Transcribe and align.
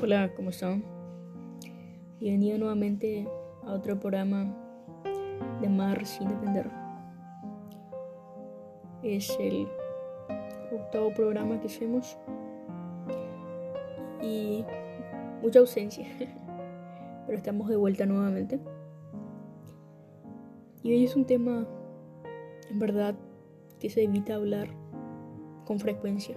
Hola, 0.00 0.32
¿cómo 0.36 0.50
están? 0.50 0.84
Bienvenido 2.20 2.56
nuevamente 2.56 3.26
a 3.64 3.72
otro 3.72 3.98
programa 3.98 4.54
de 5.60 5.68
Mar 5.68 6.06
sin 6.06 6.28
depender. 6.28 6.70
Es 9.02 9.36
el 9.40 9.66
octavo 10.72 11.12
programa 11.12 11.60
que 11.60 11.66
hacemos 11.66 12.16
y 14.22 14.64
mucha 15.42 15.58
ausencia, 15.58 16.06
pero 17.26 17.36
estamos 17.36 17.68
de 17.68 17.76
vuelta 17.76 18.06
nuevamente. 18.06 18.60
Y 20.84 20.92
hoy 20.92 21.04
es 21.06 21.16
un 21.16 21.24
tema, 21.24 21.66
en 22.70 22.78
verdad, 22.78 23.16
que 23.80 23.90
se 23.90 24.04
evita 24.04 24.36
hablar 24.36 24.68
con 25.64 25.80
frecuencia. 25.80 26.36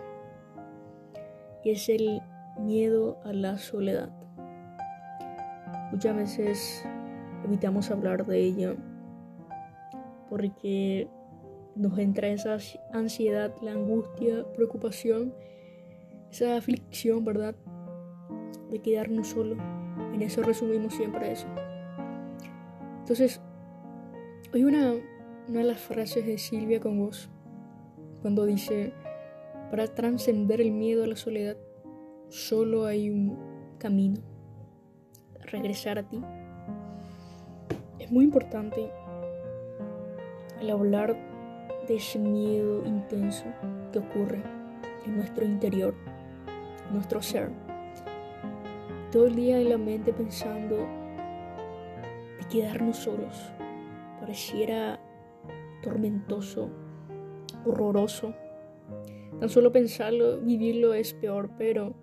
Y 1.63 1.69
es 1.69 1.87
el 1.89 2.20
miedo 2.65 3.19
a 3.23 3.33
la 3.33 3.57
soledad. 3.57 4.09
Muchas 5.91 6.15
veces 6.15 6.85
evitamos 7.43 7.91
hablar 7.91 8.25
de 8.25 8.39
ella 8.39 8.75
porque 10.29 11.09
nos 11.75 11.97
entra 11.99 12.29
esa 12.29 12.57
ansiedad, 12.93 13.53
la 13.61 13.73
angustia, 13.73 14.45
preocupación, 14.53 15.33
esa 16.31 16.55
aflicción, 16.55 17.25
¿verdad? 17.25 17.55
De 18.69 18.79
quedarnos 18.79 19.27
solo. 19.27 19.57
En 20.13 20.21
eso 20.21 20.41
resumimos 20.41 20.93
siempre 20.93 21.31
eso. 21.31 21.47
Entonces, 22.99 23.41
hay 24.53 24.63
una, 24.63 24.93
una 25.47 25.59
de 25.59 25.65
las 25.65 25.79
frases 25.79 26.25
de 26.25 26.37
Silvia 26.37 26.79
con 26.79 26.99
vos, 26.99 27.29
cuando 28.21 28.45
dice, 28.45 28.93
para 29.69 29.87
trascender 29.87 30.61
el 30.61 30.71
miedo 30.71 31.03
a 31.03 31.07
la 31.07 31.15
soledad, 31.15 31.57
solo 32.31 32.85
hay 32.85 33.09
un 33.09 33.37
camino, 33.77 34.21
regresar 35.51 35.99
a 35.99 36.03
ti. 36.03 36.23
Es 37.99 38.09
muy 38.09 38.23
importante 38.23 38.89
al 40.57 40.69
hablar 40.69 41.17
de 41.89 41.95
ese 41.95 42.19
miedo 42.19 42.85
intenso 42.85 43.43
que 43.91 43.99
ocurre 43.99 44.41
en 45.05 45.17
nuestro 45.17 45.43
interior, 45.43 45.93
en 46.87 46.93
nuestro 46.93 47.21
ser. 47.21 47.49
Todo 49.11 49.27
el 49.27 49.35
día 49.35 49.59
en 49.59 49.69
la 49.69 49.77
mente 49.77 50.13
pensando 50.13 50.77
de 50.77 52.47
quedarnos 52.49 52.95
solos. 52.95 53.51
Pareciera 54.21 55.01
tormentoso, 55.83 56.69
horroroso. 57.65 58.33
Tan 59.37 59.49
solo 59.49 59.73
pensarlo, 59.73 60.39
vivirlo 60.39 60.93
es 60.93 61.13
peor, 61.13 61.49
pero 61.57 61.93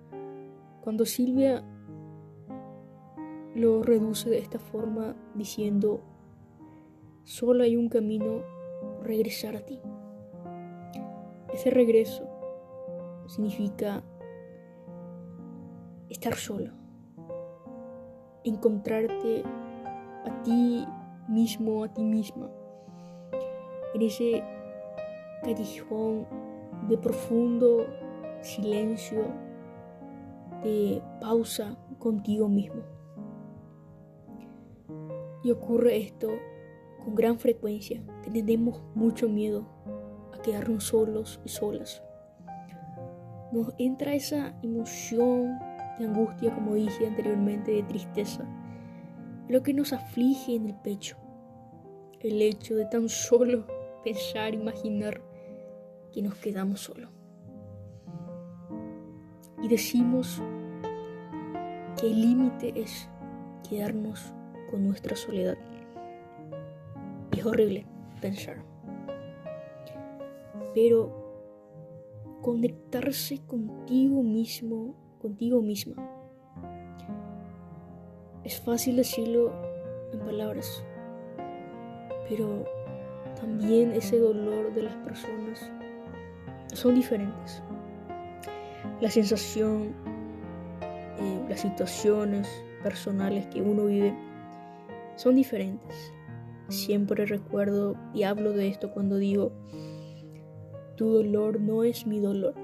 cuando 0.89 1.05
Silvia 1.05 1.63
lo 3.55 3.83
reduce 3.83 4.31
de 4.31 4.39
esta 4.39 4.59
forma 4.59 5.15
diciendo, 5.35 6.01
solo 7.25 7.63
hay 7.63 7.77
un 7.77 7.91
camino, 7.91 8.41
regresar 9.03 9.55
a 9.55 9.61
ti. 9.61 9.83
Ese 11.53 11.69
regreso 11.69 12.27
significa 13.27 14.03
estar 16.09 16.37
solo, 16.37 16.73
encontrarte 18.45 19.43
a 20.25 20.43
ti 20.43 20.87
mismo, 21.29 21.85
a 21.85 21.93
ti 21.93 22.03
misma, 22.03 22.49
en 23.93 24.01
ese 24.01 24.43
callejón 25.43 26.27
de 26.89 26.97
profundo 26.97 27.85
silencio 28.41 29.48
de 30.63 31.03
pausa 31.21 31.77
contigo 31.99 32.49
mismo. 32.49 32.83
Y 35.43 35.51
ocurre 35.51 35.97
esto 35.99 36.31
con 37.05 37.15
gran 37.15 37.39
frecuencia, 37.39 38.03
que 38.23 38.31
tenemos 38.31 38.83
mucho 38.95 39.29
miedo 39.29 39.67
a 40.33 40.43
quedarnos 40.43 40.85
solos 40.85 41.41
y 41.45 41.49
solas. 41.49 42.03
Nos 43.53 43.73
entra 43.79 44.15
esa 44.15 44.59
emoción 44.63 45.59
de 45.99 46.07
angustia, 46.07 46.55
como 46.55 46.75
dije 46.75 47.07
anteriormente, 47.07 47.73
de 47.73 47.83
tristeza, 47.85 48.45
lo 49.49 49.63
que 49.63 49.73
nos 49.73 49.93
aflige 49.93 50.55
en 50.55 50.67
el 50.67 50.75
pecho. 50.75 51.17
El 52.21 52.43
hecho 52.43 52.75
de 52.75 52.87
tan 52.87 53.09
solo 53.09 53.67
pensar, 54.05 54.55
imaginar 54.55 55.23
que 56.13 56.23
nos 56.23 56.35
quedamos 56.35 56.81
solos 56.81 57.18
y 59.63 59.69
decimos 59.69 60.41
que 62.01 62.07
el 62.07 62.21
límite 62.21 62.81
es 62.81 63.09
quedarnos 63.69 64.33
con 64.71 64.87
nuestra 64.87 65.17
soledad. 65.17 65.57
es 67.33 67.45
horrible 67.45 67.87
pensar. 68.21 68.57
Pero 70.75 71.29
conectarse 72.43 73.41
contigo 73.47 74.23
mismo, 74.23 74.95
contigo 75.21 75.61
misma. 75.61 75.97
Es 78.45 78.61
fácil 78.61 78.97
decirlo 78.97 79.53
en 80.13 80.21
palabras, 80.21 80.85
pero 82.29 82.65
también 83.41 83.93
ese 83.93 84.19
dolor 84.19 84.73
de 84.73 84.85
las 84.85 84.95
personas 84.97 85.71
son 86.73 86.95
diferentes 86.95 87.63
la 89.01 89.11
sensación, 89.11 89.95
eh, 91.21 91.45
las 91.49 91.61
situaciones 91.61 92.49
personales 92.83 93.47
que 93.47 93.63
uno 93.63 93.87
vive 93.87 94.15
son 95.17 95.37
diferentes. 95.37 96.13
Siempre 96.69 97.25
recuerdo 97.27 97.97
y 98.13 98.25
hablo 98.25 98.53
de 98.53 98.69
esto 98.69 98.93
cuando 98.93 99.17
digo, 99.17 99.53
tu 100.97 101.11
dolor 101.11 101.61
no 101.61 101.85
es 101.85 102.07
mi 102.07 102.21
dolor. 102.21 102.55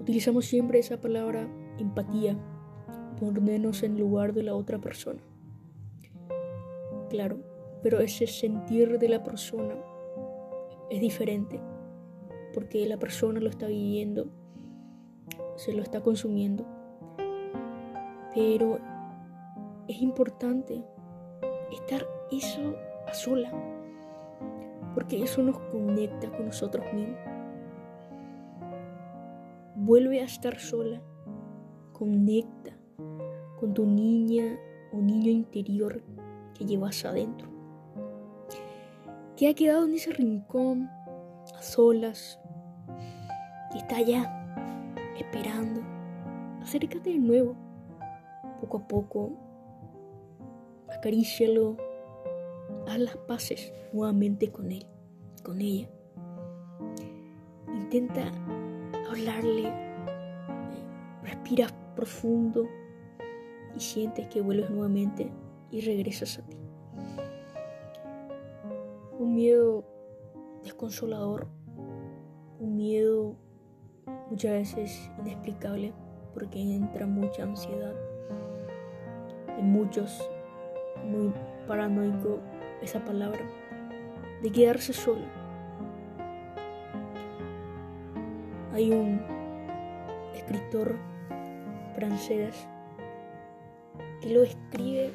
Utilizamos 0.00 0.46
siempre 0.46 0.78
esa 0.78 1.00
palabra 1.00 1.48
empatía, 1.78 2.36
ponernos 3.18 3.82
en 3.82 3.98
lugar 3.98 4.32
de 4.32 4.42
la 4.42 4.54
otra 4.54 4.78
persona. 4.78 5.22
Claro, 7.10 7.38
pero 7.82 8.00
ese 8.00 8.26
sentir 8.26 8.98
de 8.98 9.08
la 9.08 9.22
persona 9.22 9.76
es 10.90 11.00
diferente, 11.00 11.60
porque 12.52 12.86
la 12.86 12.98
persona 12.98 13.40
lo 13.40 13.48
está 13.48 13.66
viviendo 13.66 14.30
se 15.56 15.72
lo 15.72 15.82
está 15.82 16.00
consumiendo. 16.00 16.64
Pero 18.34 18.78
es 19.88 20.00
importante 20.00 20.82
estar 21.72 22.06
eso 22.30 22.74
a 23.06 23.14
sola, 23.14 23.52
porque 24.94 25.22
eso 25.22 25.42
nos 25.42 25.58
conecta 25.58 26.30
con 26.30 26.46
nosotros 26.46 26.84
mismos. 26.92 27.18
Vuelve 29.76 30.20
a 30.20 30.24
estar 30.24 30.58
sola, 30.58 31.00
conecta 31.92 32.72
con 33.60 33.74
tu 33.74 33.86
niña 33.86 34.58
o 34.92 34.96
niño 34.96 35.30
interior 35.30 36.02
que 36.54 36.64
llevas 36.64 37.04
adentro, 37.04 37.48
que 39.36 39.48
ha 39.48 39.54
quedado 39.54 39.84
en 39.84 39.94
ese 39.94 40.12
rincón 40.12 40.88
a 41.56 41.62
solas, 41.62 42.40
que 43.72 43.78
está 43.78 43.96
allá 43.96 44.43
esperando. 45.18 45.80
Acércate 46.62 47.10
de 47.10 47.18
nuevo, 47.18 47.54
poco 48.60 48.78
a 48.78 48.88
poco, 48.88 49.32
acarícialo, 50.88 51.76
haz 52.88 52.98
las 52.98 53.16
paces 53.16 53.72
nuevamente 53.92 54.50
con 54.50 54.72
él, 54.72 54.86
con 55.42 55.60
ella. 55.60 55.88
Intenta 57.68 58.30
hablarle, 59.10 59.70
respira 61.22 61.66
profundo 61.94 62.66
y 63.76 63.80
sientes 63.80 64.28
que 64.28 64.40
vuelves 64.40 64.70
nuevamente 64.70 65.30
y 65.70 65.80
regresas 65.80 66.38
a 66.38 66.42
ti. 66.42 66.56
Un 69.18 69.34
miedo 69.34 69.84
desconsolador, 70.62 71.46
un 72.58 72.76
miedo 72.76 73.13
muchas 74.34 74.50
veces 74.50 75.10
inexplicable 75.20 75.92
porque 76.32 76.60
entra 76.60 77.06
mucha 77.06 77.44
ansiedad. 77.44 77.94
En 79.56 79.70
muchos, 79.70 80.28
muy 81.04 81.32
paranoico 81.68 82.40
esa 82.82 82.98
palabra, 83.04 83.38
de 84.42 84.50
quedarse 84.50 84.92
solo. 84.92 85.24
Hay 88.72 88.90
un 88.90 89.20
escritor 90.34 90.96
francés 91.94 92.66
que 94.20 94.30
lo 94.30 94.42
escribe 94.42 95.12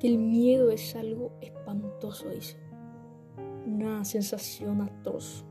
que 0.00 0.08
el 0.08 0.18
miedo 0.18 0.72
es 0.72 0.96
algo 0.96 1.30
espantoso, 1.40 2.30
dice, 2.30 2.56
una 3.64 4.04
sensación 4.04 4.80
atroz 4.80 5.44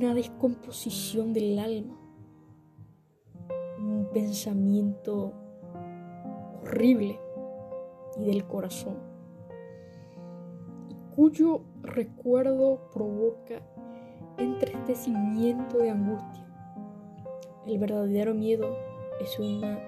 una 0.00 0.14
descomposición 0.14 1.34
del 1.34 1.58
alma, 1.58 1.94
un 3.78 4.08
pensamiento 4.14 5.34
horrible 6.62 7.20
y 8.16 8.24
del 8.24 8.46
corazón, 8.46 8.96
cuyo 11.14 11.60
recuerdo 11.82 12.88
provoca 12.94 13.60
entristecimiento 14.38 15.76
de 15.76 15.90
angustia. 15.90 16.46
El 17.66 17.78
verdadero 17.78 18.32
miedo 18.32 18.74
es 19.20 19.38
una 19.38 19.78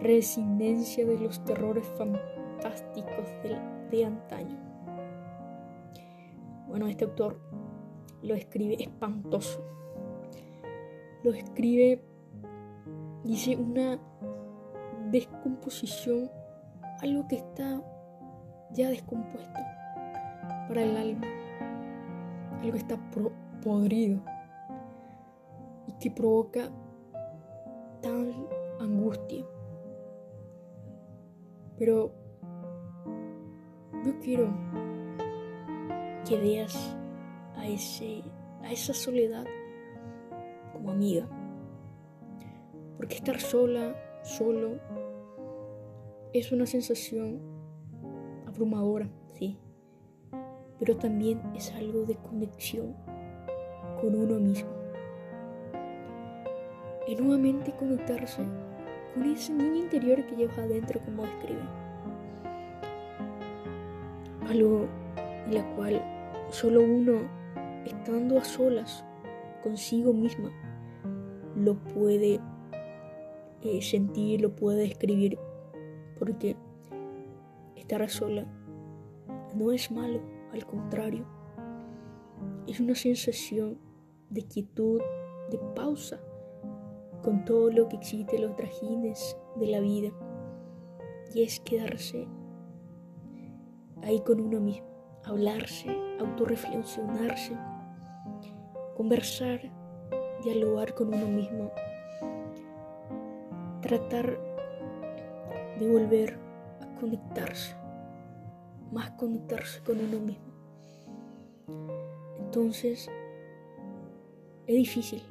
resinencia 0.00 1.06
de 1.06 1.16
los 1.16 1.44
terrores 1.44 1.86
fantásticos 1.96 3.28
de, 3.44 3.56
de 3.88 4.04
antaño. 4.04 4.58
Bueno, 6.66 6.88
este 6.88 7.04
autor 7.04 7.38
lo 8.22 8.34
escribe 8.34 8.82
espantoso. 8.82 9.62
Lo 11.22 11.32
escribe, 11.32 12.02
dice, 13.24 13.56
una 13.56 13.98
descomposición, 15.10 16.30
algo 17.00 17.26
que 17.28 17.36
está 17.36 17.82
ya 18.72 18.88
descompuesto 18.90 19.60
para 20.68 20.82
el 20.82 20.96
alma, 20.96 21.26
algo 22.60 22.72
que 22.72 22.78
está 22.78 22.98
podrido 23.62 24.20
y 25.86 25.92
que 26.00 26.10
provoca 26.10 26.68
tal 28.02 28.34
angustia. 28.80 29.44
Pero 31.78 32.12
yo 34.04 34.18
quiero 34.20 34.48
que 36.26 36.38
veas 36.38 36.95
a, 37.56 37.66
ese, 37.66 38.22
a 38.62 38.72
esa 38.72 38.94
soledad 38.94 39.46
como 40.72 40.90
amiga. 40.90 41.28
Porque 42.96 43.16
estar 43.16 43.40
sola, 43.40 43.94
solo, 44.22 44.78
es 46.32 46.52
una 46.52 46.66
sensación 46.66 47.40
abrumadora, 48.46 49.08
sí. 49.34 49.58
Pero 50.78 50.96
también 50.96 51.40
es 51.54 51.72
algo 51.74 52.04
de 52.04 52.16
conexión 52.16 52.94
con 54.00 54.14
uno 54.14 54.38
mismo. 54.38 54.70
Y 57.08 57.14
nuevamente 57.14 57.72
conectarse 57.72 58.42
con 59.14 59.24
ese 59.24 59.52
niño 59.52 59.76
interior 59.76 60.26
que 60.26 60.36
llevas 60.36 60.58
adentro, 60.58 61.00
como 61.04 61.22
describe. 61.22 61.62
Algo 64.48 64.86
en 65.46 65.54
la 65.54 65.76
cual 65.76 66.02
solo 66.50 66.82
uno 66.82 67.35
estando 67.86 68.38
a 68.38 68.44
solas 68.44 69.04
consigo 69.62 70.12
misma, 70.12 70.50
lo 71.56 71.74
puede 71.74 72.40
eh, 73.62 73.82
sentir, 73.82 74.40
lo 74.40 74.54
puede 74.54 74.84
escribir, 74.84 75.38
porque 76.18 76.56
estar 77.76 78.02
a 78.02 78.08
sola 78.08 78.46
no 79.54 79.72
es 79.72 79.90
malo, 79.90 80.20
al 80.52 80.66
contrario, 80.66 81.26
es 82.66 82.80
una 82.80 82.94
sensación 82.94 83.78
de 84.30 84.42
quietud, 84.42 85.00
de 85.50 85.58
pausa, 85.74 86.20
con 87.22 87.44
todo 87.44 87.70
lo 87.70 87.88
que 87.88 87.96
existe 87.96 88.38
los 88.38 88.54
trajines 88.56 89.36
de 89.56 89.66
la 89.66 89.80
vida, 89.80 90.10
y 91.34 91.42
es 91.42 91.60
quedarse 91.60 92.28
ahí 94.02 94.20
con 94.20 94.40
uno 94.40 94.60
mismo, 94.60 94.86
hablarse, 95.24 95.88
autorreflexionarse 96.20 97.56
conversar, 98.96 99.60
dialogar 100.42 100.94
con 100.94 101.12
uno 101.12 101.26
mismo, 101.26 101.70
tratar 103.82 104.38
de 105.78 105.88
volver 105.88 106.38
a 106.80 106.98
conectarse, 106.98 107.76
más 108.90 109.10
conectarse 109.12 109.82
con 109.82 110.00
uno 110.00 110.18
mismo. 110.18 110.46
Entonces, 112.38 113.10
es 114.66 114.74
difícil, 114.74 115.22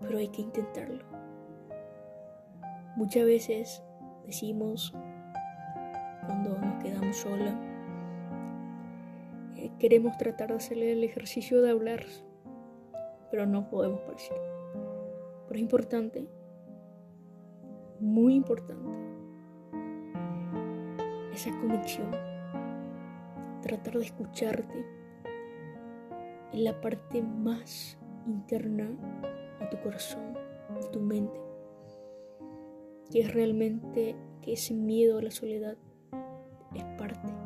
pero 0.00 0.16
hay 0.16 0.28
que 0.28 0.40
intentarlo. 0.40 1.04
Muchas 2.96 3.26
veces 3.26 3.82
decimos, 4.24 4.94
cuando 6.26 6.58
nos 6.58 6.82
quedamos 6.82 7.16
solas, 7.16 7.71
queremos 9.82 10.16
tratar 10.16 10.50
de 10.50 10.54
hacerle 10.54 10.92
el 10.92 11.02
ejercicio 11.02 11.60
de 11.60 11.72
hablar, 11.72 12.04
pero 13.32 13.46
no 13.46 13.68
podemos 13.68 14.00
parecer. 14.02 14.36
Pero 15.48 15.56
es 15.56 15.60
importante, 15.60 16.28
muy 17.98 18.36
importante, 18.36 18.96
esa 21.34 21.50
conexión, 21.58 22.12
tratar 23.60 23.94
de 23.94 24.04
escucharte 24.04 24.86
en 26.52 26.62
la 26.62 26.80
parte 26.80 27.20
más 27.20 27.98
interna 28.28 28.88
de 29.58 29.66
tu 29.66 29.82
corazón, 29.82 30.34
de 30.80 30.88
tu 30.92 31.00
mente, 31.00 31.40
que 33.10 33.22
es 33.22 33.34
realmente 33.34 34.14
que 34.42 34.52
ese 34.52 34.74
miedo 34.74 35.18
a 35.18 35.22
la 35.22 35.32
soledad 35.32 35.76
es 36.72 36.84
parte 36.96 37.41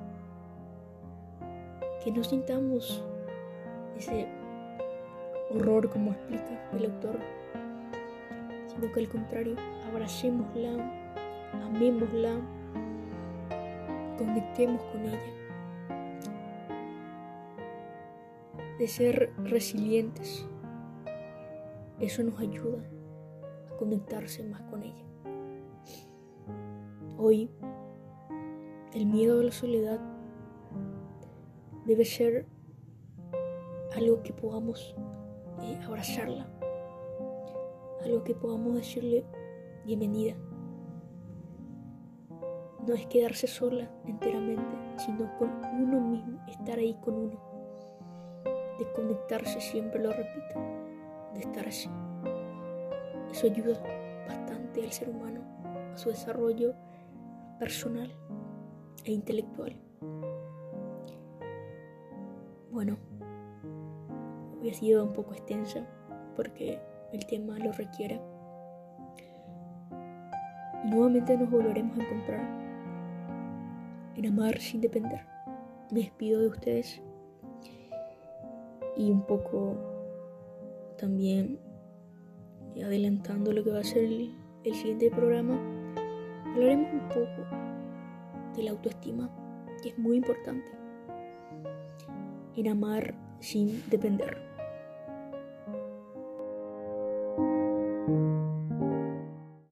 que 2.07 2.13
no 2.13 2.23
sintamos 2.23 3.03
ese 3.97 4.29
horror 5.51 5.91
como 5.91 6.13
explica 6.13 6.71
el 6.73 6.85
autor, 6.85 7.19
sino 8.69 8.93
que 8.93 9.01
al 9.01 9.09
contrario, 9.09 9.57
abracémosla, 9.89 10.71
amémosla, 11.65 12.41
conectemos 14.19 14.81
con 14.85 15.01
ella. 15.01 15.19
De 18.79 18.87
ser 18.87 19.33
resilientes, 19.43 20.47
eso 21.99 22.23
nos 22.23 22.39
ayuda 22.39 22.89
a 23.69 23.77
conectarse 23.79 24.45
más 24.45 24.63
con 24.71 24.85
ella. 24.85 25.05
Hoy, 27.19 27.51
el 28.95 29.07
miedo 29.07 29.41
a 29.41 29.43
la 29.43 29.51
soledad 29.51 30.16
debe 31.87 32.05
ser 32.05 32.47
algo 33.95 34.23
que 34.23 34.33
podamos 34.33 34.97
eh, 35.63 35.79
abrazarla, 35.87 36.47
algo 38.05 38.25
que 38.25 38.35
podamos 38.35 38.75
decirle 38.75 39.25
bienvenida. 39.85 40.35
No 42.87 42.95
es 42.95 43.07
quedarse 43.07 43.47
sola 43.47 43.89
enteramente, 44.05 44.77
sino 44.97 45.33
con 45.39 45.49
uno 45.81 46.01
mismo, 46.01 46.45
estar 46.49 46.79
ahí 46.79 46.97
con 47.05 47.15
uno, 47.15 47.41
de 48.79 48.93
conectarse, 48.93 49.61
siempre 49.61 50.03
lo 50.03 50.13
repito, 50.13 50.61
de 51.35 51.41
estar 51.41 51.69
así. 51.69 51.89
Eso 53.31 53.47
ayuda 53.47 53.81
bastante 54.27 54.83
al 54.83 54.93
ser 54.93 55.09
humano, 55.09 55.41
a 55.93 55.97
su 55.97 56.09
desarrollo 56.09 56.75
personal 57.59 58.13
e 59.05 59.13
intelectual. 59.13 59.77
Bueno, 62.77 62.99
hoy 64.61 64.75
sido 64.75 65.03
un 65.03 65.15
poco 65.15 65.33
extensa 65.33 65.87
porque 66.37 66.79
el 67.11 67.25
tema 67.25 67.59
lo 67.59 67.73
requiere. 67.73 68.21
Y 70.85 70.91
nuevamente 70.91 71.39
nos 71.39 71.51
volveremos 71.51 71.99
a 71.99 72.03
encontrar 72.03 72.41
en 74.15 74.27
Amar 74.27 74.61
sin 74.61 74.83
depender. 74.83 75.23
Me 75.91 76.01
despido 76.01 76.43
de 76.43 76.49
ustedes 76.49 77.01
y 78.95 79.11
un 79.11 79.23
poco 79.23 79.75
también 80.99 81.59
adelantando 82.85 83.55
lo 83.55 83.65
que 83.65 83.71
va 83.71 83.81
a 83.81 83.85
ser 83.85 84.05
el, 84.05 84.35
el 84.65 84.75
siguiente 84.75 85.11
programa, 85.11 85.59
hablaremos 86.53 86.93
un 86.93 87.09
poco 87.09 88.55
de 88.55 88.65
la 88.65 88.73
autoestima, 88.73 89.31
que 89.83 89.89
es 89.89 89.99
muy 89.99 90.19
importante 90.19 90.86
en 92.57 92.69
amar 92.69 93.15
sin 93.41 93.83
depender. 93.91 94.46